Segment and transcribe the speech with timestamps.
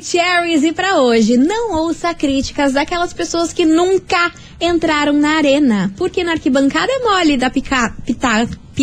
[0.00, 6.24] Maravicheries e para hoje, não ouça críticas daquelas pessoas que nunca entraram na arena, porque
[6.24, 7.94] na arquibancada é mole da pica,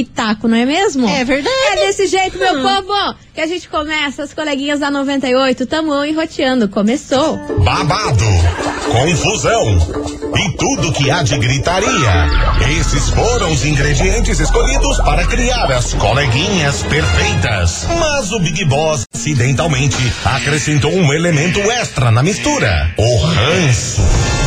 [0.03, 1.09] pitaco, não é mesmo?
[1.09, 1.55] É verdade.
[1.71, 6.69] É desse jeito, meu povo, que a gente começa, as coleguinhas da 98, tamo enroteando,
[6.69, 7.37] começou.
[7.63, 8.23] babado,
[8.91, 9.77] confusão
[10.37, 12.29] e tudo que há de gritaria.
[12.79, 17.87] Esses foram os ingredientes escolhidos para criar as coleguinhas perfeitas.
[17.99, 24.46] Mas o Big Boss acidentalmente acrescentou um elemento extra na mistura: o ranço.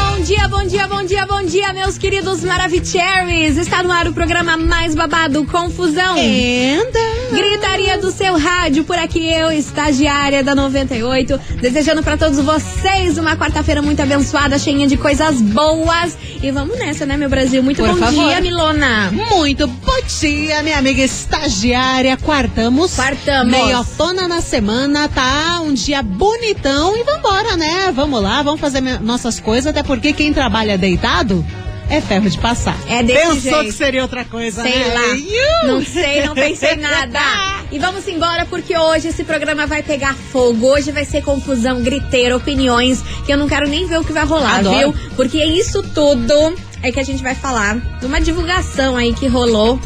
[0.23, 3.57] dia, bom dia, bom dia, bom dia, meus queridos Maravicheries.
[3.57, 6.15] Está no ar o programa mais babado, Confusão.
[6.15, 7.11] Anda.
[7.31, 13.35] Gritaria do seu rádio, por aqui eu, estagiária da 98, desejando para todos vocês uma
[13.35, 16.15] quarta-feira muito abençoada, cheia de coisas boas.
[16.43, 17.63] E vamos nessa, né, meu Brasil?
[17.63, 18.25] Muito Por bom favor.
[18.25, 19.11] dia, Milona.
[19.11, 22.17] Muito bom dia, minha amiga estagiária.
[22.17, 22.93] Quartamos.
[22.95, 23.51] Quartamos.
[23.51, 27.91] Meiotona na semana, tá um dia bonitão e vambora, né?
[27.93, 31.45] Vamos lá, vamos fazer nossas coisas, até porque quem trabalha deitado
[31.89, 32.77] é ferro de passar.
[32.87, 33.63] É desse Pensou jeito.
[33.65, 34.93] que seria outra coisa, Sei né?
[34.93, 35.07] lá.
[35.15, 35.67] Iu!
[35.67, 37.19] Não sei, não pensei nada.
[37.71, 40.67] E vamos embora porque hoje esse programa vai pegar fogo.
[40.67, 44.25] Hoje vai ser confusão, griteira, opiniões, que eu não quero nem ver o que vai
[44.25, 44.77] rolar, Adoro.
[44.77, 44.95] viu?
[45.15, 49.79] Porque isso tudo é que a gente vai falar de uma divulgação aí que rolou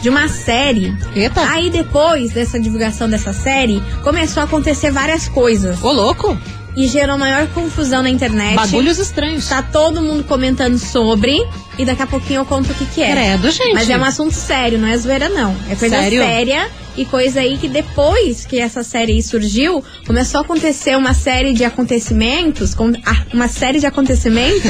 [0.00, 0.96] de uma série.
[1.16, 1.40] Eita.
[1.50, 6.38] Aí depois dessa divulgação dessa série, começou a acontecer várias coisas Ô, louco.
[6.76, 8.54] E gerou maior confusão na internet.
[8.54, 9.48] Bagulhos estranhos.
[9.48, 11.36] Tá todo mundo comentando sobre
[11.78, 13.10] e daqui a pouquinho eu conto o que que é.
[13.12, 13.74] Credo, gente.
[13.74, 15.54] Mas é um assunto sério, não é zoeira, não.
[15.68, 16.22] É coisa Sério?
[16.22, 21.52] séria e coisa aí que depois que essa série surgiu, começou a acontecer uma série
[21.52, 24.62] de acontecimentos, com, ah, uma série de acontecimentos.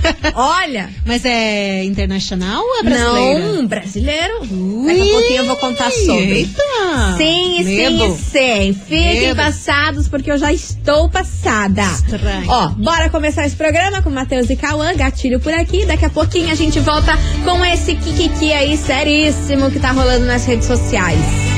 [0.34, 3.38] Olha, Mas é internacional ou é brasileira?
[3.52, 4.40] não, brasileiro.
[4.86, 6.32] Daqui a pouquinho eu vou contar sobre.
[6.32, 7.16] Eita.
[7.16, 8.16] Sim, Medo.
[8.16, 8.80] sim, sim.
[8.86, 9.36] Fiquem Medo.
[9.36, 11.82] passados, porque eu já estou passada.
[11.82, 12.44] Estranho.
[12.48, 15.84] Ó, bora começar esse programa com Matheus e Cauã, gatilho por aqui.
[15.86, 17.12] Daqui a pouquinho a gente volta
[17.44, 21.49] com esse Kikiki aí seríssimo que tá rolando nas redes sociais.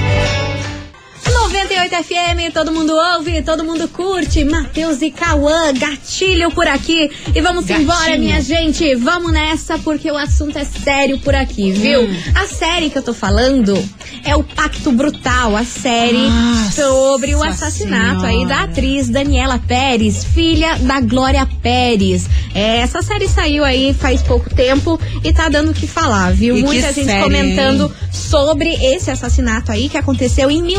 [1.52, 4.42] 98 FM, todo mundo ouve, todo mundo curte.
[4.42, 7.10] Matheus e Cauã, gatilho por aqui.
[7.34, 7.82] E vamos Gatilho.
[7.84, 8.94] embora, minha gente.
[8.94, 12.04] Vamos nessa, porque o assunto é sério por aqui, viu?
[12.04, 12.16] Hum.
[12.34, 13.76] A série que eu tô falando
[14.24, 18.62] é o Pacto Brutal, a série Nossa sobre o assassinato aí da Senhora.
[18.70, 22.30] atriz Daniela Pérez, filha da Glória Pérez.
[22.54, 26.56] É, essa série saiu aí faz pouco tempo e tá dando o que falar, viu?
[26.56, 28.08] E Muita gente série, comentando hein?
[28.10, 30.72] sobre esse assassinato aí que aconteceu em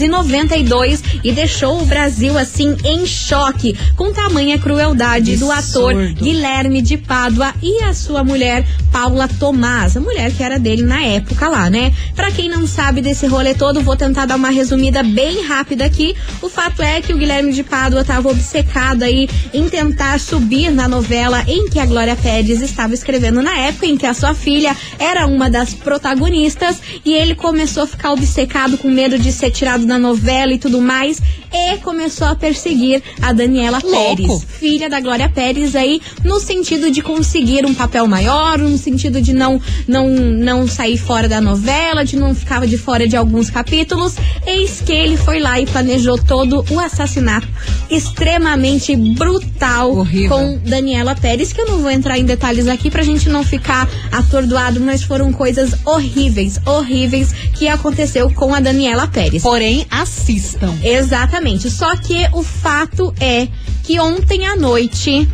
[0.00, 5.94] 1992 e deixou o Brasil assim em choque com tamanha crueldade do ator.
[6.14, 11.02] Guilherme de Pádua e a sua mulher Paula Tomás, a mulher que era dele na
[11.02, 11.92] época lá, né?
[12.14, 16.14] Pra quem não sabe desse rolê todo, vou tentar dar uma resumida bem rápida aqui.
[16.40, 20.88] O fato é que o Guilherme de Pádua estava obcecado aí em tentar subir na
[20.88, 24.76] novela em que a Glória Pérez estava escrevendo na época em que a sua filha
[24.98, 29.85] era uma das protagonistas e ele começou a ficar obcecado com medo de ser tirado
[29.86, 31.20] da novela e tudo mais
[31.52, 34.16] e começou a perseguir a Daniela Louco.
[34.16, 39.20] Pérez, filha da Glória Pérez aí, no sentido de conseguir um papel maior, no sentido
[39.20, 43.48] de não não não sair fora da novela, de não ficar de fora de alguns
[43.48, 44.14] capítulos.
[44.46, 47.48] Eis que ele foi lá e planejou todo o assassinato
[47.90, 50.28] extremamente brutal Horrível.
[50.30, 53.88] com Daniela Pérez, que eu não vou entrar em detalhes aqui pra gente não ficar
[54.10, 59.42] atordoado, mas foram coisas horríveis, horríveis que aconteceu com a Daniela Pérez.
[59.42, 60.72] Porém, assistam.
[60.82, 61.68] Exatamente.
[61.70, 63.48] Só que o fato é
[63.82, 65.28] que ontem à noite.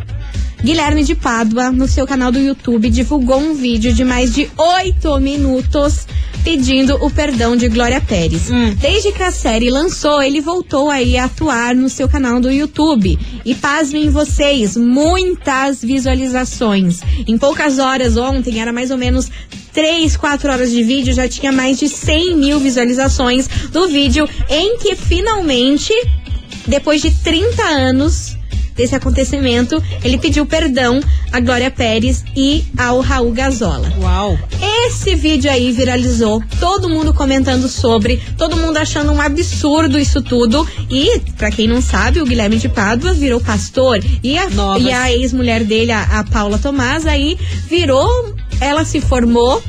[0.63, 5.19] Guilherme de Pádua, no seu canal do YouTube, divulgou um vídeo de mais de oito
[5.19, 6.07] minutos
[6.43, 8.49] pedindo o perdão de Glória Pérez.
[8.49, 8.75] Hum.
[8.75, 13.17] Desde que a série lançou, ele voltou aí a atuar no seu canal do YouTube.
[13.45, 17.01] E pasmem vocês, muitas visualizações.
[17.25, 19.31] Em poucas horas ontem, era mais ou menos
[19.71, 24.77] 3, 4 horas de vídeo, já tinha mais de 100 mil visualizações do vídeo em
[24.77, 25.91] que finalmente,
[26.67, 28.37] depois de 30 anos
[28.75, 30.99] desse acontecimento, ele pediu perdão
[31.31, 33.91] a Glória Pérez e ao Raul Gazola.
[33.99, 34.37] Uau.
[34.85, 40.67] Esse vídeo aí viralizou, todo mundo comentando sobre, todo mundo achando um absurdo isso tudo.
[40.89, 44.83] E, pra quem não sabe, o Guilherme de Pádua virou pastor e a, Novas.
[44.83, 47.37] e a ex-mulher dele, a, a Paula Tomás, aí
[47.67, 48.35] virou.
[48.59, 49.61] Ela se formou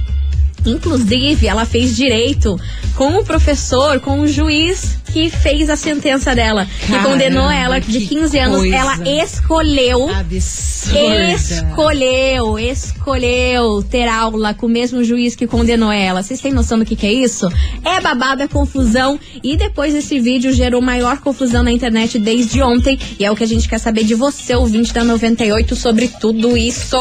[0.66, 2.58] Inclusive, ela fez direito
[2.96, 7.80] com o professor, com o juiz que fez a sentença dela, que Caramba, condenou ela
[7.80, 8.76] de que 15 anos, coisa.
[8.76, 11.32] ela escolheu Absurda.
[11.32, 16.20] Escolheu, escolheu ter aula com o mesmo juiz que condenou ela.
[16.20, 17.48] Vocês têm noção do que, que é isso?
[17.84, 19.18] É babado, é confusão.
[19.42, 22.98] E depois esse vídeo gerou maior confusão na internet desde ontem.
[23.18, 26.56] E é o que a gente quer saber de você, ouvinte da 98, sobre tudo
[26.56, 26.96] isso.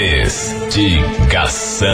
[0.00, 1.88] Investigação.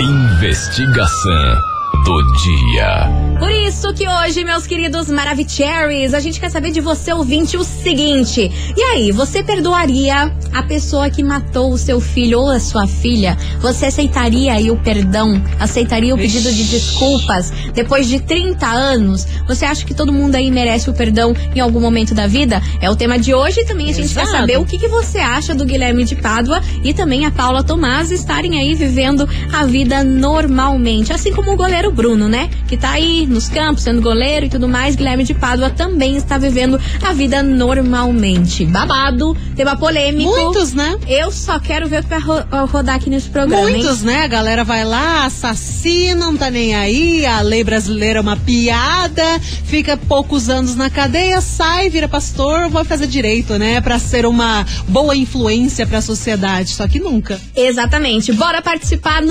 [0.00, 1.71] Investigação
[2.04, 3.32] do dia.
[3.38, 7.64] Por isso que hoje, meus queridos Maravicheries, a gente quer saber de você, ouvinte, o
[7.64, 8.50] seguinte.
[8.76, 13.36] E aí, você perdoaria a pessoa que matou o seu filho ou a sua filha?
[13.60, 15.42] Você aceitaria aí o perdão?
[15.58, 17.52] Aceitaria o pedido de desculpas?
[17.74, 21.80] Depois de 30 anos, você acha que todo mundo aí merece o perdão em algum
[21.80, 22.62] momento da vida?
[22.80, 24.26] É o tema de hoje e também a gente Exato.
[24.26, 27.62] quer saber o que, que você acha do Guilherme de Pádua e também a Paula
[27.62, 31.12] Tomás estarem aí vivendo a vida normalmente.
[31.12, 32.50] Assim como o goleiro Bruno, né?
[32.66, 34.96] Que tá aí nos campos, sendo goleiro e tudo mais.
[34.96, 38.64] Guilherme de Pádua também está vivendo a vida normalmente.
[38.64, 40.30] Babado, tema polêmico.
[40.30, 40.96] Muitos, né?
[41.06, 43.76] Eu só quero ver o que vai ro- rodar aqui nesse programa, hein?
[43.78, 44.24] Muitos, né?
[44.24, 47.24] A galera vai lá, assassina, não tá nem aí.
[47.26, 49.22] A lei brasileira é uma piada.
[49.64, 53.80] Fica poucos anos na cadeia, sai, vira pastor, vai fazer direito, né?
[53.80, 56.70] Pra ser uma boa influência pra sociedade.
[56.70, 57.40] Só que nunca.
[57.56, 58.32] Exatamente.
[58.32, 59.22] Bora participar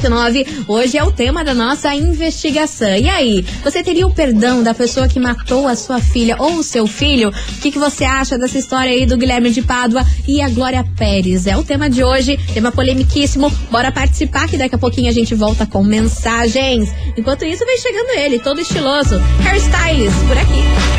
[0.00, 0.64] 998900989.
[0.66, 2.96] Hoje é o tema da nossa investigação.
[2.96, 6.62] E aí, você teria o perdão da pessoa que matou a sua filha ou o
[6.62, 7.28] seu filho?
[7.28, 10.84] O que, que você acha dessa história aí do Guilherme de Pádua e a Glória
[10.96, 11.46] Pérez?
[11.46, 13.50] É o tema de hoje, tema polemiquíssimo.
[13.70, 16.90] Bora participar que daqui a pouquinho a gente volta com mensagens.
[17.16, 20.97] Enquanto isso, vem chegando ele, todo estiloso, hairstylist por aqui.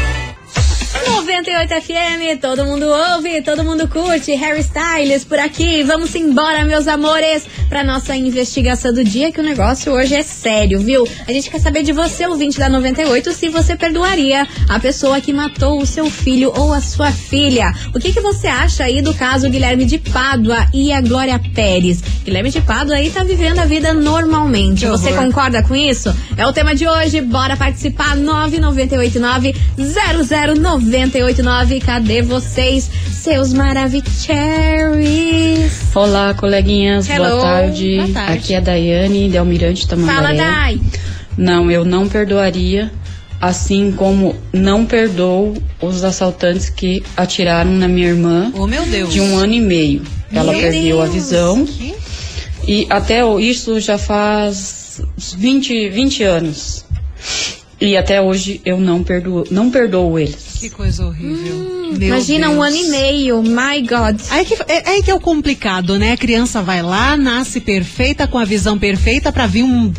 [1.08, 4.34] 98 FM, todo mundo ouve, todo mundo curte.
[4.36, 5.84] Harry Styles por aqui.
[5.84, 10.80] Vamos embora, meus amores, pra nossa investigação do dia, que o negócio hoje é sério,
[10.80, 11.08] viu?
[11.28, 15.32] A gente quer saber de você, ouvinte da 98, se você perdoaria a pessoa que
[15.32, 17.74] matou o seu filho ou a sua filha.
[17.94, 22.02] O que, que você acha aí do caso Guilherme de Pádua e a Glória Pérez?
[22.24, 24.86] Guilherme de Pádua aí tá vivendo a vida normalmente.
[24.86, 26.14] Você concorda com isso?
[26.36, 27.22] É o tema de hoje.
[27.22, 28.16] Bora participar.
[30.90, 31.82] 9989-00989.
[31.84, 35.82] Cadê vocês, seus Maravicheries?
[35.96, 37.96] Olá, coleguinhas, boa tarde.
[37.98, 38.34] Boa tarde.
[38.38, 40.16] Aqui é a Daiane, de Almirante Tamandaré.
[40.16, 40.80] Fala, Dai.
[41.38, 42.92] Não, eu não perdoaria,
[43.40, 49.14] assim como não perdoo os assaltantes que atiraram na minha irmã Oh, meu Deus.
[49.14, 50.02] de um ano e meio.
[50.32, 51.16] Ela Meu perdeu a Deus.
[51.16, 51.68] visão
[52.68, 55.02] e até isso já faz
[55.38, 56.86] 20, 20 anos.
[57.82, 60.58] E até hoje eu não perdoo, não perdoo eles.
[60.60, 61.80] Que coisa horrível.
[61.98, 62.68] Meu Imagina um Deus.
[62.68, 63.42] ano e meio.
[63.42, 64.20] My God.
[64.30, 66.12] Aí que, é, aí que é o complicado, né?
[66.12, 69.94] A criança vai lá, nasce perfeita, com a visão perfeita, pra vir um.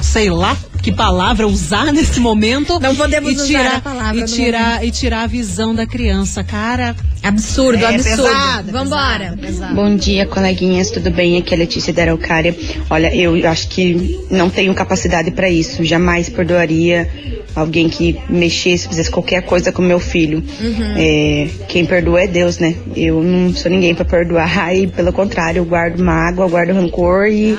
[0.00, 2.78] Sei lá que palavra usar nesse momento.
[2.80, 6.42] Não podemos e usar tirar, a palavra E tirar, e tirar a visão da criança.
[6.42, 8.22] Cara, Absurdo, É absurdo.
[8.24, 9.18] pesado, Vambora.
[9.18, 9.74] pesado, pesado.
[9.76, 11.38] Bom dia, coleguinhas, tudo bem?
[11.38, 12.54] Aqui é a Letícia da Araucária.
[12.90, 15.84] Olha, eu acho que não tenho capacidade para isso.
[15.84, 17.08] Jamais perdoaria
[17.54, 20.42] alguém que mexesse, fizesse qualquer coisa com meu filho.
[20.96, 22.74] É, quem perdoa é Deus, né?
[22.96, 27.56] Eu não sou ninguém para perdoar e, pelo contrário, eu guardo mágoa, guardo rancor e,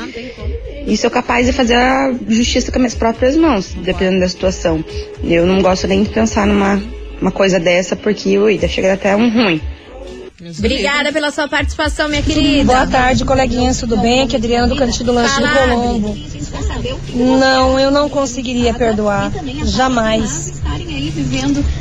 [0.85, 4.83] e sou capaz de fazer a justiça com as minhas próprias mãos, dependendo da situação.
[5.23, 6.81] Eu não gosto nem de pensar numa
[7.21, 9.61] uma coisa dessa porque, ui, tá chegando até um ruim.
[10.57, 12.73] Obrigada pela sua participação, minha querida.
[12.73, 14.23] Boa tarde, coleguinhas, tudo bem?
[14.23, 15.75] Aqui é Adriana do Cantinho do Lanchinho Fala, Adri.
[15.75, 16.17] Colombo.
[17.39, 19.31] Não, eu não conseguiria perdoar.
[19.63, 20.53] Jamais.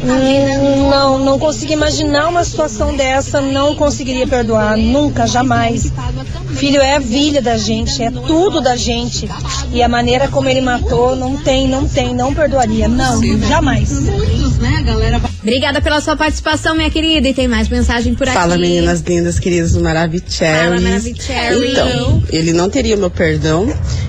[0.05, 5.93] Hum, Não, não consigo imaginar uma situação dessa, não conseguiria perdoar, nunca, jamais.
[6.55, 9.29] Filho é a filha da gente, é tudo da gente.
[9.73, 13.91] E a maneira como ele matou, não tem, não tem, não perdoaria, não, jamais.
[15.43, 17.29] Obrigada pela sua participação, minha querida.
[17.29, 18.37] E tem mais mensagem por aqui.
[18.37, 20.39] Fala, meninas lindas, queridas do Maravicheries.
[20.39, 21.71] Fala, Maravicheries.
[21.71, 23.67] Então, ele não teria meu perdão.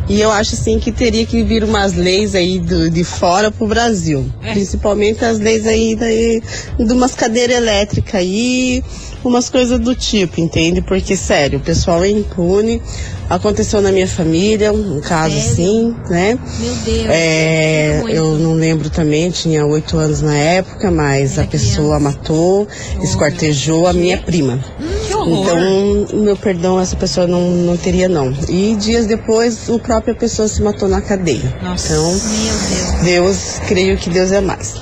[0.07, 3.67] E eu acho, assim, que teria que vir umas leis aí do, de fora pro
[3.67, 4.29] Brasil.
[4.41, 6.41] Principalmente as leis aí daí,
[6.77, 8.83] de umas cadeiras elétricas aí,
[9.23, 10.81] umas coisas do tipo, entende?
[10.81, 12.81] Porque, sério, o pessoal é impune.
[13.29, 15.51] Aconteceu na minha família, um caso Sério?
[15.51, 16.37] assim, né?
[16.59, 17.07] Meu Deus.
[17.09, 22.67] É, eu não lembro também, tinha oito anos na época, mas a pessoa matou,
[23.01, 24.63] esquartejou a minha prima.
[25.09, 28.33] Então, o meu perdão, essa pessoa não, não teria, não.
[28.49, 31.55] E dias depois, a própria pessoa se matou na cadeia.
[31.61, 31.93] Nossa.
[31.93, 34.75] Então, Deus, creio que Deus é mais.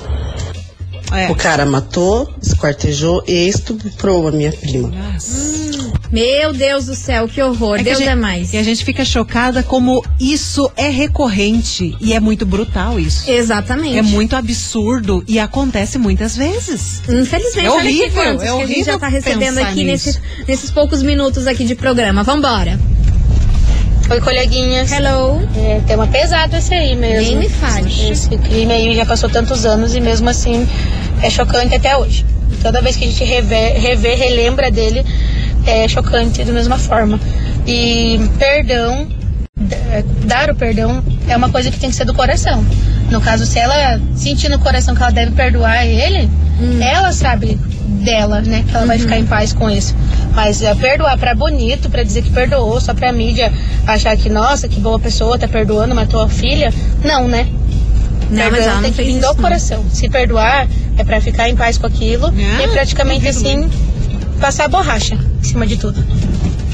[1.12, 1.30] É.
[1.30, 4.88] O cara matou, esquartejou e estuprou a minha prima.
[4.88, 5.71] Nossa.
[6.12, 7.76] Meu Deus do céu, que horror.
[7.76, 8.52] É que Deus a gente, é mais.
[8.52, 13.30] E a gente fica chocada como isso é recorrente e é muito brutal isso.
[13.30, 13.96] Exatamente.
[13.96, 17.00] É muito absurdo e acontece muitas vezes.
[17.08, 20.06] Infelizmente, É olha horrível, quantos é que a gente horrível já tá recebendo aqui nisso.
[20.08, 22.22] nesses, nesses poucos minutos aqui de programa.
[22.22, 22.78] Vambora.
[24.10, 24.92] Oi, coleguinhas.
[24.92, 25.40] Hello.
[25.56, 27.22] É, tema pesado esse aí mesmo.
[27.22, 28.10] Nem me fale.
[28.10, 30.68] Esse crime aí já passou tantos anos e mesmo assim
[31.22, 32.26] é chocante até hoje.
[32.62, 35.04] Toda vez que a gente revê, revê relembra dele,
[35.66, 37.18] é chocante da mesma forma.
[37.66, 39.06] E perdão,
[39.56, 39.76] d-
[40.24, 42.64] dar o perdão é uma coisa que tem que ser do coração.
[43.10, 46.28] No caso, se ela sentir no coração que ela deve perdoar ele,
[46.80, 47.58] ela sabe
[48.04, 48.64] dela, né?
[48.68, 49.94] Que ela vai ficar em paz com isso.
[50.34, 53.52] Mas é, perdoar pra bonito, pra dizer que perdoou, só pra mídia
[53.86, 56.72] achar que, nossa, que boa pessoa, tá perdoando, matou a filha.
[57.04, 57.46] Não, né?
[58.30, 59.34] Não, mas Perdão ela não tem que vir do não.
[59.36, 59.84] coração.
[59.92, 60.66] Se perdoar
[60.96, 63.68] é pra ficar em paz com aquilo Ah, e praticamente assim
[64.40, 66.00] passar a borracha em cima de tudo.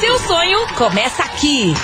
[0.00, 1.74] Seu sonho começa aqui.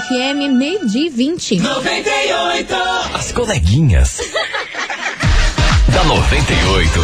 [0.00, 1.58] FM, meio dia e 20.
[3.12, 4.20] As coleguinhas.
[5.88, 7.00] da 98.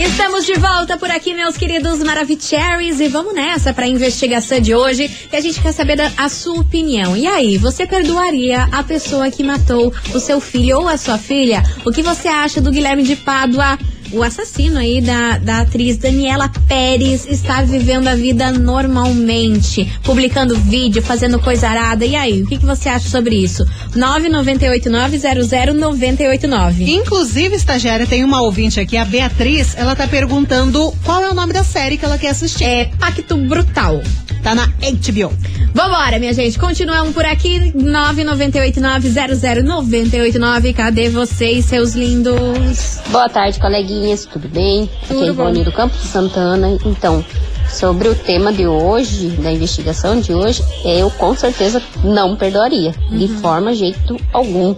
[0.00, 4.74] Estamos de volta por aqui, meus queridos Maravicheries, e vamos nessa para a investigação de
[4.74, 7.16] hoje, que a gente quer saber da, a sua opinião.
[7.16, 11.62] E aí, você perdoaria a pessoa que matou o seu filho ou a sua filha?
[11.84, 13.78] O que você acha do Guilherme de Pádua?
[14.12, 21.02] O assassino aí da, da atriz Daniela Pérez está vivendo a vida normalmente, publicando vídeo,
[21.02, 22.06] fazendo coisa arada.
[22.06, 23.64] E aí, o que, que você acha sobre isso?
[23.94, 26.88] 998900989.
[26.88, 31.52] Inclusive, estagiária, tem uma ouvinte aqui, a Beatriz, ela tá perguntando qual é o nome
[31.52, 32.64] da série que ela quer assistir.
[32.64, 34.00] É Pacto Brutal.
[34.42, 35.32] Tá na HBO.
[35.74, 36.58] Vambora, minha gente.
[36.58, 37.72] Continuamos por aqui.
[37.74, 40.74] 998900989.
[40.74, 42.98] Cadê vocês, seus lindos?
[43.08, 44.26] Boa tarde, coleguinhas.
[44.26, 44.90] Tudo bem?
[45.06, 45.32] Tudo Aqui é.
[45.32, 46.76] Ivone do Campo de Santana.
[46.84, 47.24] Então,
[47.68, 52.94] sobre o tema de hoje, da investigação de hoje, eu com certeza não perdoaria.
[53.10, 54.74] De forma, jeito algum.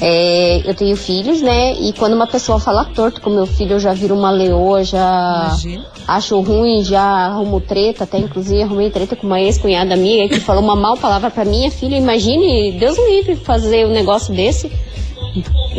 [0.00, 1.74] É, eu tenho filhos, né?
[1.74, 5.48] E quando uma pessoa fala torto com meu filho, eu já viro uma leoa, já
[5.48, 5.86] Imagina.
[6.08, 10.62] acho ruim, já arrumo treta, até inclusive arrumei treta com uma ex-cunhada minha que falou
[10.62, 11.96] uma mal palavra pra minha filha.
[11.96, 14.72] Imagine, Deus me livre fazer um negócio desse.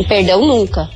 [0.08, 0.90] Perdão nunca.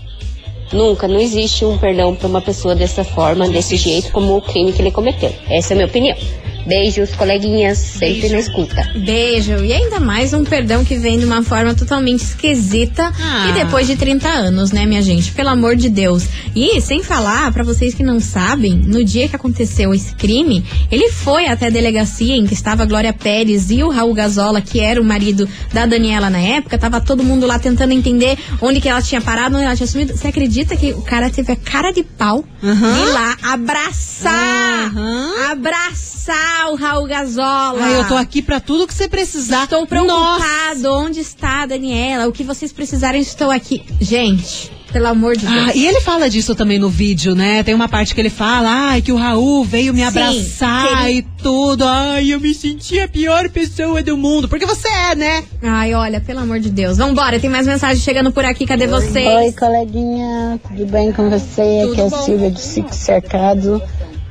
[0.71, 4.73] Nunca, não existe um perdão pra uma pessoa dessa forma, desse jeito, como o crime
[4.73, 5.33] que ele cometeu.
[5.49, 6.17] Essa é a minha opinião.
[6.65, 8.81] Beijos, coleguinhas, sempre na escuta.
[9.05, 9.63] Beijo.
[9.63, 13.47] E ainda mais um perdão que vem de uma forma totalmente esquisita Ah.
[13.49, 15.31] e depois de 30 anos, né, minha gente?
[15.31, 16.23] Pelo amor de Deus.
[16.55, 21.11] E sem falar, pra vocês que não sabem, no dia que aconteceu esse crime, ele
[21.11, 24.79] foi até a delegacia em que estava a Glória Pérez e o Raul Gazola, que
[24.79, 26.77] era o marido da Daniela na época.
[26.79, 30.17] Tava todo mundo lá tentando entender onde que ela tinha parado, onde ela tinha sumido.
[30.17, 35.51] Você acredita que o cara teve a cara de pau de ir lá abraçar, Aham.
[35.51, 37.79] abraçar o Raul Gazola?
[37.83, 39.63] Ai, eu tô aqui pra tudo que você precisar.
[39.65, 39.87] Estou Nossa.
[39.87, 40.93] preocupado.
[41.05, 42.27] Onde está a Daniela?
[42.27, 43.83] O que vocês precisarem, estou aqui.
[44.01, 45.69] Gente, pelo amor de Deus.
[45.69, 47.61] Ah, e ele fala disso também no vídeo, né?
[47.63, 51.19] Tem uma parte que ele fala, ai, que o Raul veio me Sim, abraçar ele-
[51.19, 51.83] e tudo.
[51.85, 54.47] Ai, eu me senti a pior pessoa do mundo.
[54.47, 55.43] Porque você é, né?
[55.61, 56.97] Ai, olha, pelo amor de Deus.
[56.97, 58.65] Vambora, tem mais mensagem chegando por aqui.
[58.65, 59.27] Cadê vocês?
[59.27, 61.81] Oi, coleguinha, tudo bem com você?
[61.83, 63.81] Tudo Aqui é a Silvia de Sique Cercado.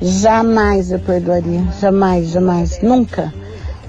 [0.01, 3.33] Jamais eu perdoaria, jamais, jamais, nunca.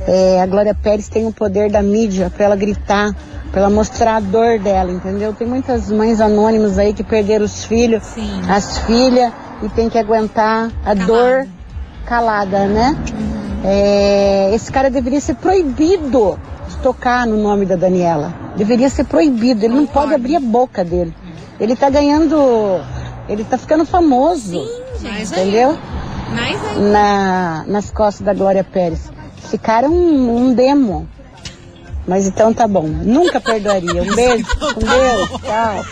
[0.06, 3.14] É, a Glória Pérez tem o poder da mídia para ela gritar,
[3.50, 5.32] para ela mostrar a dor dela, entendeu?
[5.32, 8.40] Tem muitas mães anônimas aí que perderam os filhos, Sim.
[8.48, 11.46] as filhas, e tem que aguentar a dor
[12.04, 12.96] calada, né?
[13.64, 16.38] É, esse cara deveria ser proibido
[16.68, 18.32] de tocar no nome da Daniela.
[18.56, 19.64] Deveria ser proibido.
[19.64, 21.12] Ele não pode abrir a boca dele.
[21.58, 22.80] Ele tá ganhando.
[23.28, 24.56] Ele tá ficando famoso.
[24.56, 25.78] Mas aí, entendeu?
[26.30, 26.78] Mais aí.
[26.78, 29.10] Na, nas costas da Glória Pérez.
[29.52, 31.08] É um, um demo.
[32.06, 32.86] Mas então tá bom.
[32.86, 34.02] Nunca perdoaria.
[34.02, 34.46] Um beijo.
[34.56, 35.28] Com Deus.
[35.42, 35.84] Tchau.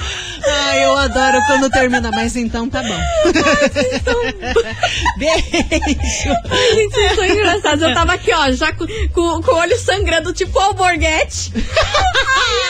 [0.47, 3.01] Ai, eu adoro quando termina, mas então tá bom.
[5.17, 5.45] Beijo.
[6.75, 7.83] Gente, vocês são engraçados.
[7.83, 11.51] Eu tava aqui, ó, já com, com, com o olho sangrando, tipo o alborguete.
[11.57, 11.62] Aí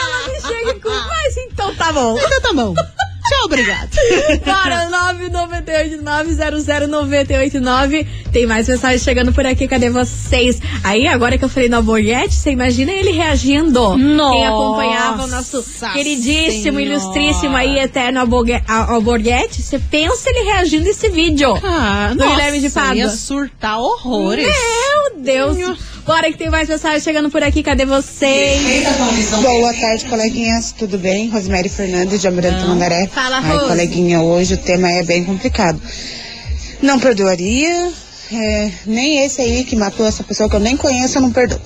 [0.00, 0.88] ela me chega com.
[0.88, 2.16] Mas então tá bom.
[2.16, 2.74] Então tá bom.
[3.26, 3.88] Tchau, obrigado.
[4.44, 4.88] Bora,
[6.84, 8.06] 998-900-989.
[8.32, 10.60] Tem mais mensagem chegando por aqui, cadê vocês?
[10.82, 13.96] Aí, agora que eu falei no alborguete, você imagina ele reagindo.
[13.96, 16.82] Nossa Quem acompanhava o nosso queridíssimo, Senhora.
[16.82, 21.54] ilustríssimo aí, eterno alborgue- a- alborguete, você pensa ele reagindo esse vídeo.
[21.64, 22.94] Ah, Do nossa, Guilherme de Pádua.
[22.96, 24.46] ia surtar horrores.
[24.46, 25.78] Meu Deus.
[26.06, 28.84] Bora que tem mais mensagem chegando por aqui, cadê vocês?
[29.40, 30.72] Boa tarde, coleguinhas.
[30.72, 31.30] Tudo bem?
[31.30, 33.06] Rosemary Fernandes, de Almirante Mandaré.
[33.06, 33.68] Fala, Ai, Rose.
[33.68, 35.80] coleguinha, hoje o tema é bem complicado.
[36.82, 37.90] Não perdoaria,
[38.30, 41.58] é, nem esse aí que matou essa pessoa que eu nem conheço, eu não perdoo.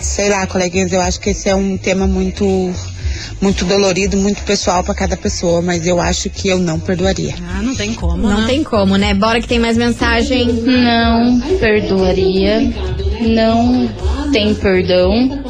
[0.00, 2.46] Sei lá, coleguinhas, eu acho que esse é um tema muito,
[3.42, 7.34] muito dolorido, muito pessoal para cada pessoa, mas eu acho que eu não perdoaria.
[7.54, 8.46] Ah, não tem como, Não né?
[8.46, 9.12] tem como, né?
[9.12, 10.46] Bora que tem mais mensagem.
[10.46, 12.60] Não perdoaria,
[13.20, 13.88] não
[14.32, 15.42] tem perdão.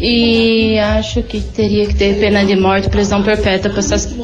[0.00, 4.14] E acho que teria que ter pena de morte, prisão perpétua pra essas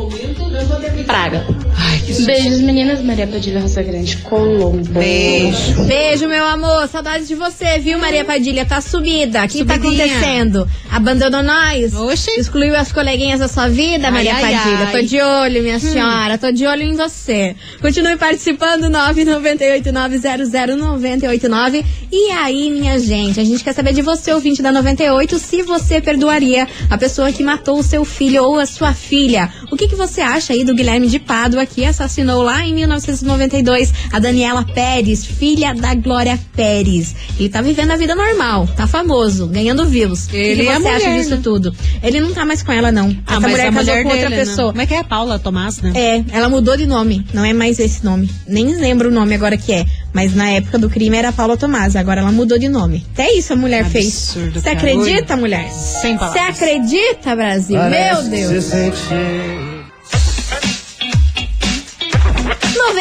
[2.21, 3.03] Beijos, meninas.
[3.03, 4.93] Maria Padilha Rosa Grande, Colombo.
[4.93, 5.83] Beijo.
[5.85, 6.87] Beijo, meu amor.
[6.89, 8.65] Saudades de você, viu, Maria Padilha?
[8.65, 9.45] Tá sumida.
[9.45, 10.67] O que tá acontecendo?
[10.91, 11.95] Abandonou nós?
[11.95, 12.31] Oxi.
[12.39, 14.87] Excluiu as coleguinhas da sua vida, Ai, Maria ai, Padilha?
[14.87, 14.93] ai.
[14.93, 16.39] Tô de olho, minha senhora.
[16.39, 17.55] Tô de olho em você.
[17.81, 21.85] Continue participando, 998900989.
[22.11, 26.01] E aí, minha gente, a gente quer saber de você, ouvinte da 98, se você
[26.01, 29.49] perdoaria a pessoa que matou o seu filho ou a sua filha.
[29.71, 33.93] O que, que você acha aí do Guilherme de Pádua, que assassinou lá em 1992
[34.13, 37.15] a Daniela Pérez, filha da Glória Pérez?
[37.39, 40.29] Ele tá vivendo a vida normal, tá famoso, ganhando views.
[40.33, 41.41] Ele o que, é que você a acha mulher, disso né?
[41.43, 41.75] tudo?
[42.03, 43.17] Ele não tá mais com ela, não.
[43.27, 44.45] Ah, Essa mas mulher a casou mulher com outra dele, né?
[44.45, 44.69] pessoa.
[44.73, 45.03] Como é que é?
[45.03, 45.93] Paula Tomás, né?
[45.95, 47.25] É, ela mudou de nome.
[47.33, 48.31] Não é mais esse nome.
[48.47, 49.85] Nem lembro o nome agora que é.
[50.13, 51.97] Mas na época do crime era Paula Tomás.
[51.97, 53.05] Agora ela mudou de nome.
[53.15, 54.07] Até isso a mulher fez.
[54.37, 54.77] Absurdo, Você cara.
[54.77, 55.71] acredita, mulher?
[55.73, 56.57] Sem Você palavras.
[56.63, 57.79] acredita, Brasil?
[57.83, 59.72] Meu Deus.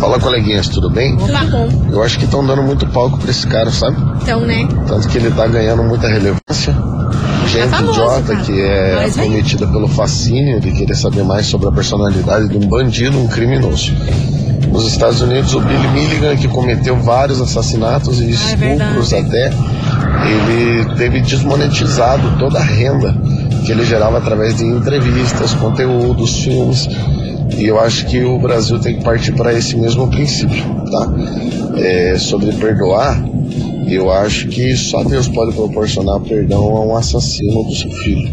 [0.00, 1.14] Fala, coleguinhas, tudo bem?
[1.92, 3.96] Eu acho que estão dando muito palco pra esse cara, sabe?
[4.22, 4.66] Então, né?
[4.88, 6.74] Tanto que ele tá ganhando muita relevância.
[7.46, 8.44] Gente famoso, idiota cara.
[8.44, 12.56] que é Mas aí- cometida pelo fascínio de querer saber mais sobre a personalidade de
[12.56, 13.92] um bandido, um criminoso.
[14.72, 19.50] Nos Estados Unidos, o Billy Milligan, que cometeu vários assassinatos e estupros até,
[20.26, 23.14] ele teve desmonetizado toda a renda
[23.66, 26.88] que ele gerava através de entrevistas, conteúdos, filmes.
[27.60, 31.12] E eu acho que o Brasil tem que partir para esse mesmo princípio, tá?
[31.76, 33.22] É, sobre perdoar,
[33.86, 38.32] eu acho que só Deus pode proporcionar perdão a um assassino do seu filho.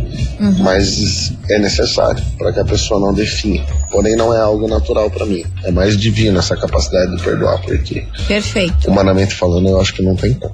[0.60, 3.66] Mas é necessário para que a pessoa não defina.
[3.92, 5.44] Porém, não é algo natural para mim.
[5.66, 8.90] É mais divino essa capacidade de perdoar, porque, Perfeito.
[8.90, 10.54] humanamente falando, eu acho que não tem como.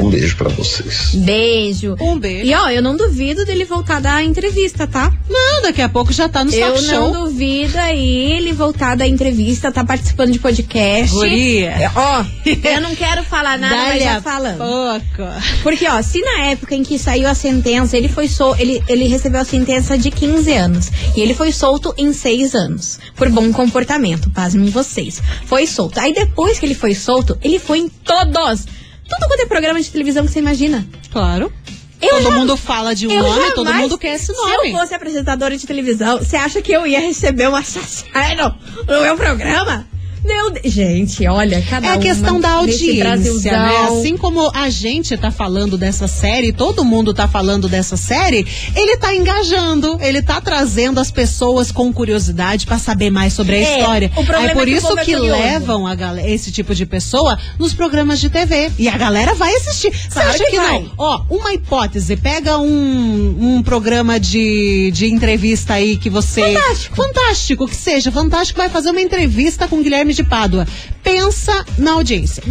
[0.00, 1.14] Um beijo para vocês.
[1.14, 1.96] Beijo.
[2.00, 2.46] Um beijo.
[2.46, 5.12] E ó, eu não duvido dele voltar a dar entrevista, tá?
[5.28, 7.24] Não, daqui a pouco já tá no Eu talk não show.
[7.26, 11.14] duvido aí ele voltar da entrevista, tá participando de podcast.
[11.14, 11.70] Guria.
[11.70, 12.24] É, Ó,
[12.74, 14.58] eu não quero falar nada, mas já falando.
[14.58, 15.30] pouco.
[15.62, 19.06] Porque, ó, se na época em que saiu a sentença, ele foi sol, ele, ele
[19.06, 20.90] recebeu a sentença de 15 anos.
[21.16, 22.98] E ele foi solto em 6 anos.
[23.16, 25.20] Por bom comportamento, pasmem vocês.
[25.46, 25.98] Foi solto.
[25.98, 28.64] Aí depois que ele foi solto, ele foi em todos.
[29.08, 30.86] Tudo quanto é programa de televisão que você imagina.
[31.10, 31.52] Claro.
[32.00, 34.70] Eu todo já- mundo fala de um nome, todo jamais- mundo quer esse Se nome.
[34.72, 38.54] eu fosse apresentadora de televisão, você acha que eu ia receber um assassino
[38.86, 39.84] no meu programa?
[40.28, 40.72] Meu Deus.
[40.74, 43.76] Gente, olha, cada É a questão da audiência, né?
[43.88, 48.96] Assim como a gente tá falando dessa série, todo mundo tá falando dessa série, ele
[48.98, 53.78] tá engajando, ele tá trazendo as pessoas com curiosidade pra saber mais sobre a É,
[53.78, 54.10] história.
[54.14, 57.38] o problema Aí por é isso é que levam a galera, esse tipo de pessoa
[57.58, 58.70] nos programas de TV.
[58.78, 59.90] E a galera vai assistir.
[59.92, 60.90] Você Claro acha que que, não?
[60.98, 66.42] Ó, uma hipótese, pega um, um programa de, de entrevista aí que você.
[66.54, 66.96] Fantástico.
[66.96, 68.10] Fantástico, que seja.
[68.12, 70.66] Fantástico vai fazer uma entrevista com Guilherme de Pádua.
[71.02, 72.42] Pensa na audiência.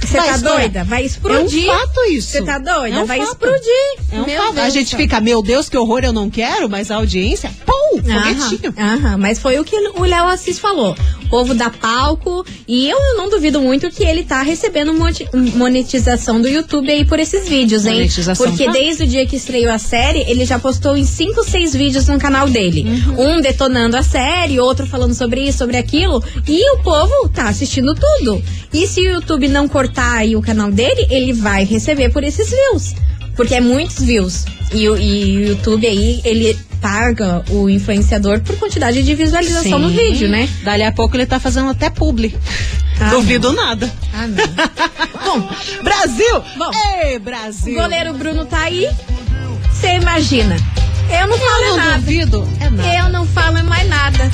[0.00, 0.60] Você tá estourar.
[0.60, 0.84] doida?
[0.84, 1.68] Vai explodir.
[1.68, 2.28] É um fato isso.
[2.30, 2.96] Você tá doida?
[2.96, 3.28] É um Vai fato.
[3.32, 3.96] explodir.
[4.12, 4.54] É um Meu fato.
[4.54, 7.98] Deus a gente fica, meu Deus, que horror, eu não quero, mas a audiência, pum,
[8.02, 8.74] foguetinho.
[8.78, 10.96] Aham, aham, mas foi o que o Léo Assis falou.
[11.30, 14.92] Povo dá palco e eu não duvido muito que ele tá recebendo
[15.54, 17.94] monetização do YouTube aí por esses vídeos, hein?
[17.94, 18.72] Monetização, Porque tá?
[18.72, 22.18] desde o dia que estreou a série, ele já postou em 5, 6 vídeos no
[22.18, 22.84] canal dele.
[22.84, 23.36] Uhum.
[23.36, 26.22] Um detonando a série, outro falando sobre isso, sobre aquilo.
[26.48, 28.42] E o povo tá assistindo tudo.
[28.72, 32.50] E se o YouTube não cortar aí o canal dele, ele vai receber por esses
[32.50, 32.94] views.
[33.36, 34.44] Porque é muitos views.
[34.72, 39.96] E o YouTube aí, ele paga o influenciador por quantidade de visualização no Sim.
[39.96, 40.48] vídeo, né?
[40.62, 42.34] Dali a pouco ele tá fazendo até publi.
[42.98, 43.90] Ah, Duvido nada.
[44.12, 44.40] Ah, não.
[45.40, 45.48] Bom,
[45.82, 46.42] Brasil!
[46.56, 46.70] Bom,
[47.04, 47.72] Ei, Brasil!
[47.72, 48.88] o goleiro Bruno tá aí.
[49.72, 50.56] Você imagina.
[51.10, 51.98] Eu não falo Eu não nada.
[51.98, 52.94] duvido, é nada.
[52.98, 54.30] Eu não falo mais nada.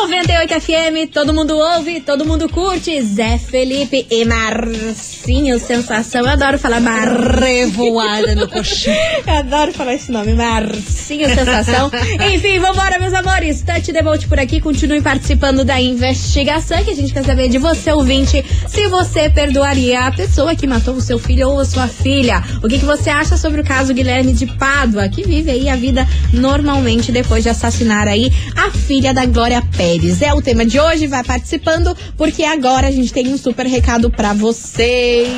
[0.00, 3.02] 98 FM, todo mundo ouve, todo mundo curte.
[3.02, 6.20] Zé Felipe e Marcinho, sensação.
[6.20, 7.08] Eu adoro falar Mar...
[7.08, 8.96] Revoada no coxinho.
[9.26, 11.90] Eu adoro falar esse nome, Marcinho, sensação.
[12.32, 13.60] Enfim, vambora, meus amores.
[13.62, 17.58] Touch the Bolt por aqui, continue participando da investigação que a gente quer saber de
[17.58, 21.88] você, ouvinte, se você perdoaria a pessoa que matou o seu filho ou a sua
[21.88, 22.42] filha.
[22.62, 25.74] O que, que você acha sobre o caso Guilherme de Pádua, que vive aí a
[25.74, 29.87] vida normalmente depois de assassinar aí a filha da Glória Pérez.
[29.90, 34.10] É o tema de hoje, vai participando, porque agora a gente tem um super recado
[34.10, 35.30] pra vocês.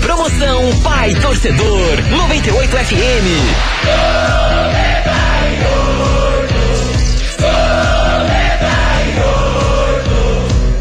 [0.00, 4.08] Promoção Pai Torcedor 98 FM.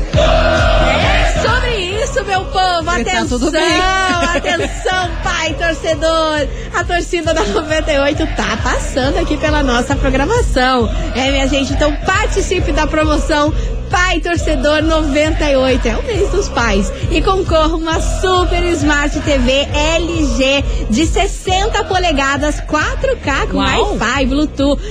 [0.09, 2.85] É sobre isso, meu povo.
[2.85, 3.81] Tá Atenção, bem.
[4.35, 6.47] atenção, pai torcedor.
[6.73, 10.89] A torcida da 98 tá passando aqui pela nossa programação.
[11.15, 13.53] É, minha gente, então participe da promoção
[13.89, 15.87] Pai Torcedor 98.
[15.87, 16.91] É o mês dos pais.
[17.09, 23.57] E concorra uma Super Smart TV LG de 60 polegadas 4K com.
[23.57, 24.81] Wi-Fi, Bluetooth.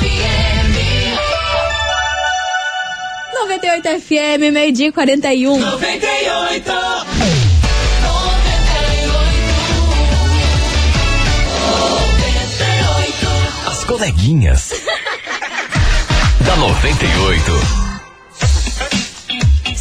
[0.00, 0.76] FM.
[3.34, 5.58] 98 FM, meio-dia e 41.
[5.58, 7.39] 98.
[14.00, 14.70] Coleguinhas.
[16.40, 17.79] da 98.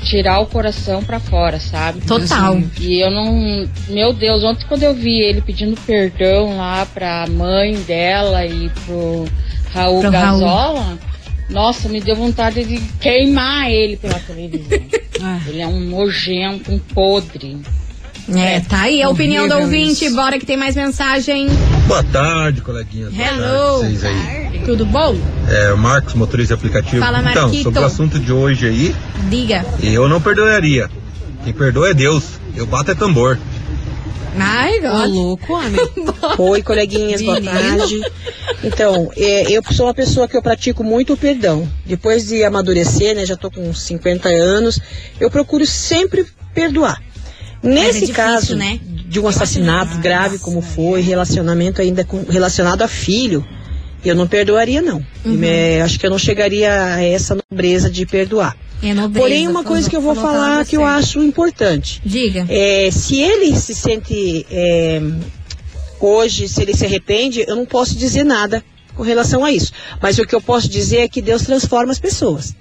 [0.03, 2.01] tirar o coração pra fora, sabe?
[2.01, 2.61] Total.
[2.79, 3.67] E eu não.
[3.87, 9.25] Meu Deus, ontem quando eu vi ele pedindo perdão lá pra mãe dela e pro
[9.73, 10.39] Raul Pro Raul.
[10.39, 10.99] Gazola,
[11.49, 14.79] nossa, me deu vontade de queimar ele pela televisão.
[15.47, 17.57] ele é um nojento, um podre.
[18.33, 20.09] É, tá aí a opinião do horrível ouvinte.
[20.09, 21.47] Bora que tem mais mensagem.
[21.87, 23.09] Boa tarde, coleguinha.
[23.09, 23.79] Boa Hello.
[23.81, 24.61] tarde, vocês aí.
[24.65, 25.15] Tudo bom?
[25.47, 26.99] É, o Marcos, motorista de aplicativo.
[26.99, 27.63] Fala, então, Marquito.
[27.63, 28.95] sobre o assunto de hoje aí,
[29.29, 29.63] Diga.
[29.83, 30.89] eu não perdoaria.
[31.43, 32.23] Quem perdoa é Deus.
[32.55, 33.37] Eu bato é tambor.
[34.37, 35.79] Ai, Ô, louco, homem.
[36.39, 38.01] Oi, coleguinhas, boa tarde.
[38.63, 41.67] Então, é, eu sou uma pessoa que eu pratico muito o perdão.
[41.85, 44.79] Depois de amadurecer, né, já tô com 50 anos,
[45.19, 47.01] eu procuro sempre perdoar.
[47.69, 48.79] Nesse difícil, caso né?
[49.07, 53.45] de um assassinato grave como foi, relacionamento ainda com, relacionado a filho,
[54.03, 55.03] eu não perdoaria não.
[55.23, 55.43] Uhum.
[55.43, 58.55] É, acho que eu não chegaria a essa nobreza de perdoar.
[58.83, 62.01] É nobreza, Porém, uma coisa que eu vou falar que eu acho importante.
[62.05, 62.45] Diga.
[62.49, 65.01] É, se ele se sente é,
[65.99, 68.63] hoje, se ele se arrepende, eu não posso dizer nada
[68.95, 69.71] com relação a isso.
[70.01, 72.53] Mas o que eu posso dizer é que Deus transforma as pessoas.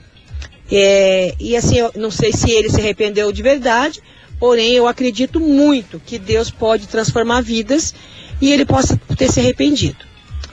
[0.70, 4.00] É, e assim, eu não sei se ele se arrependeu de verdade,
[4.38, 7.94] porém eu acredito muito que Deus pode transformar vidas
[8.40, 9.98] e ele possa ter se arrependido.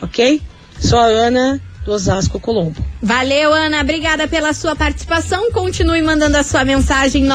[0.02, 0.42] Ok?
[0.80, 2.84] Sou a Ana do Osasco Colombo.
[3.02, 3.82] Valeu, Ana.
[3.82, 5.52] Obrigada pela sua participação.
[5.52, 7.26] Continue mandando a sua mensagem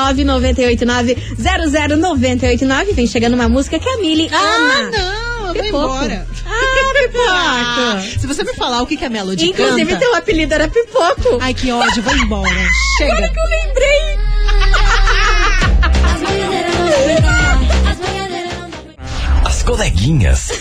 [1.36, 2.92] 998900989.
[2.94, 4.90] Vem chegando uma música que a Mili Ah, ama.
[4.90, 5.84] não, eu vou Pipoco.
[6.04, 6.26] embora.
[6.46, 7.28] Ah, pipoco.
[7.28, 9.98] Ah, se você me falar o que, que a Melody Inclusive, canta...
[10.00, 11.38] teu apelido era Pipoco.
[11.40, 12.48] Ai, que ódio, vai embora.
[12.98, 13.12] Chega.
[13.12, 14.25] Agora que eu lembrei.
[19.66, 20.52] Coleguinhas.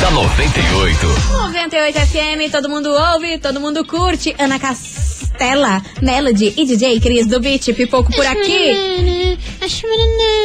[0.00, 1.06] da 98.
[1.32, 4.32] 98 FM, todo mundo ouve, todo mundo curte.
[4.38, 9.36] Ana Castela, Melody e DJ Cris do Beat, pipoco por aqui.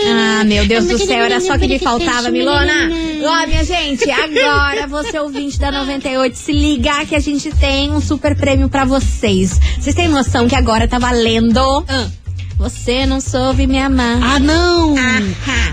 [0.07, 2.89] Ah, meu Deus do céu, era só que me faltava, Milona.
[3.23, 8.01] Ó, minha gente, agora você ouvinte da 98, se ligar que a gente tem um
[8.01, 9.60] super prêmio pra vocês.
[9.79, 11.86] Vocês têm noção que agora tá valendo?
[12.58, 14.20] Você não soube me amar.
[14.24, 14.96] Ah, não!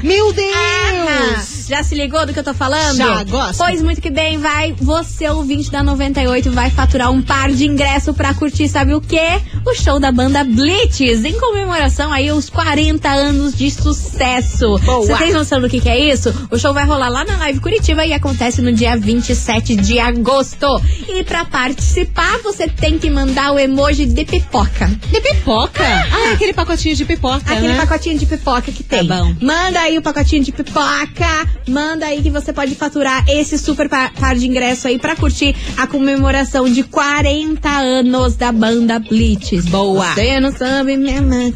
[0.03, 1.54] Meu Deus!
[1.68, 2.96] Já se ligou do que eu tô falando?
[2.96, 3.59] Já, gosto.
[3.59, 4.74] Pois muito que bem, vai.
[4.81, 9.40] Você, ouvinte da 98, vai faturar um par de ingresso pra curtir, sabe o quê?
[9.66, 14.79] O show da banda Blitz, em comemoração aí aos 40 anos de sucesso.
[14.81, 15.07] Boa.
[15.07, 16.33] Você tem noção do que, que é isso?
[16.50, 20.66] O show vai rolar lá na Live Curitiba e acontece no dia 27 de agosto.
[21.09, 24.87] E pra participar, você tem que mandar o emoji de pipoca.
[25.11, 25.83] De pipoca?
[25.85, 27.77] Ah, é aquele pacotinho de pipoca, Aquele né?
[27.77, 29.07] pacotinho de pipoca que tem.
[29.07, 29.35] Tá bom.
[29.40, 31.46] Manda aí o pacotinho de pipoca.
[31.66, 35.55] Manda aí que você pode faturar esse super pa- par de ingresso aí pra curtir
[35.77, 39.64] a comemoração de 40 anos da banda Blitz.
[39.66, 40.14] Boa.
[40.14, 41.53] Você não sabe amar.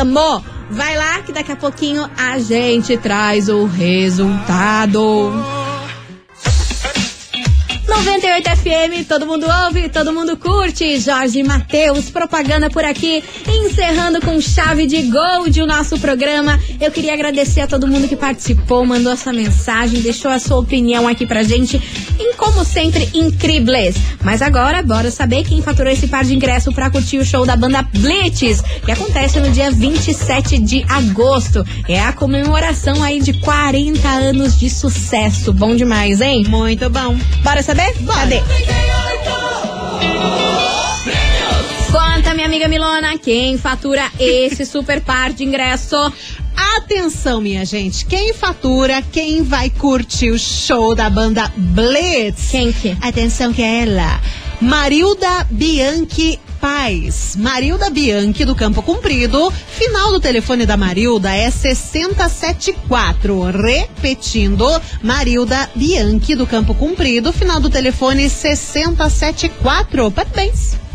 [0.00, 0.42] Amor.
[0.70, 5.32] Vai lá que daqui a pouquinho a gente traz o resultado.
[7.96, 11.00] 98 FM, todo mundo ouve, todo mundo curte.
[11.00, 16.60] Jorge Matheus, propaganda por aqui, encerrando com chave de gold o nosso programa.
[16.78, 21.08] Eu queria agradecer a todo mundo que participou, mandou essa mensagem, deixou a sua opinião
[21.08, 21.80] aqui pra gente.
[22.18, 23.96] E como sempre, incríveis.
[24.22, 27.56] Mas agora, bora saber quem faturou esse par de ingresso pra curtir o show da
[27.56, 31.64] banda Blitz, que acontece no dia 27 de agosto.
[31.88, 35.50] É a comemoração aí de 40 anos de sucesso.
[35.52, 36.44] Bom demais, hein?
[36.46, 37.16] Muito bom.
[37.42, 37.85] Bora saber?
[37.94, 38.42] Cadê?
[41.92, 45.96] Conta, minha amiga Milona, quem fatura esse super par de ingresso?
[46.76, 48.04] Atenção, minha gente.
[48.06, 52.50] Quem fatura, quem vai curtir o show da banda Blitz?
[52.50, 52.96] Quem que?
[53.00, 54.20] Atenção que é ela.
[54.60, 57.36] Marilda Bianchi Paz.
[57.36, 59.52] Marilda Bianchi do Campo Comprido.
[59.52, 63.52] Final do telefone da Marilda é 6074.
[63.52, 64.66] Repetindo,
[65.00, 67.32] Marilda Bianchi do Campo Comprido.
[67.32, 70.10] Final do telefone 6074.
[70.10, 70.85] Parabéns.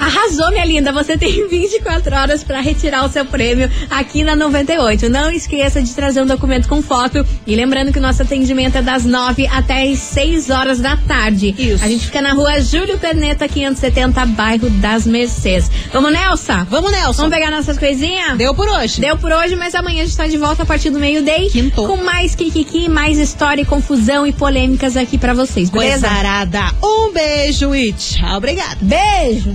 [0.00, 0.92] Arrasou, minha linda.
[0.92, 5.08] Você tem 24 horas para retirar o seu prêmio aqui na 98.
[5.08, 7.24] Não esqueça de trazer um documento com foto.
[7.46, 11.54] E lembrando que o nosso atendimento é das 9 até as 6 horas da tarde.
[11.58, 11.84] Isso.
[11.84, 15.70] A gente fica na rua Júlio Perneta, 570, bairro das Mercês.
[15.92, 16.64] Vamos, Nelson?
[16.68, 17.22] Vamos, Nelson.
[17.22, 18.36] Vamos pegar nossas coisinhas?
[18.38, 19.00] Deu por hoje.
[19.00, 21.50] Deu por hoje, mas amanhã a gente tá de volta a partir do meio-day.
[21.50, 21.86] Quinto.
[21.86, 26.06] Com mais kikiki, mais história, e confusão e polêmicas aqui pra vocês, beleza?
[26.08, 26.60] Coisa arada.
[26.82, 28.36] Um beijo e tchau.
[28.38, 28.78] Obrigada.
[28.80, 29.54] Beijo!